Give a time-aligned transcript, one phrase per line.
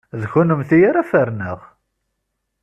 [0.19, 1.59] D kennemti ara ferneɣ!